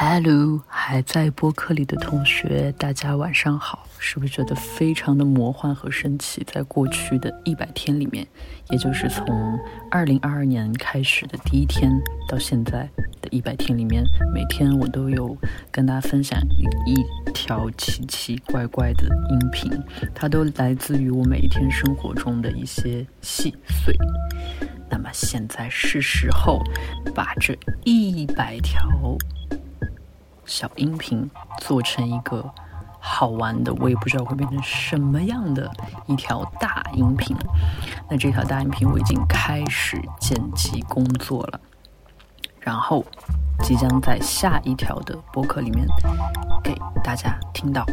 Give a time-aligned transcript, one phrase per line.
[0.00, 3.84] Hello，还在播客里的同学，大家晚上好。
[3.98, 6.40] 是不是觉得非常的魔幻和神奇？
[6.46, 8.24] 在过去的一百天里面，
[8.70, 9.58] 也就是从
[9.90, 11.90] 二零二二年开始的第一天
[12.28, 12.88] 到现在
[13.20, 15.36] 的一百天里面，每天我都有
[15.72, 19.68] 跟大家分享一一条奇奇怪怪的音频，
[20.14, 23.92] 它都来自于我每一天生活中的一些细碎。
[24.88, 26.62] 那么现在是时候
[27.12, 28.88] 把这一百条。
[30.48, 32.42] 小音频做成一个
[32.98, 35.70] 好玩的，我也不知道会变成什么样的
[36.06, 37.36] 一条大音频。
[38.08, 41.60] 那这条大音频我已经开始剪辑工作了，
[42.60, 43.04] 然后
[43.62, 45.86] 即将在下一条的播客里面
[46.64, 46.74] 给
[47.04, 47.84] 大家听到。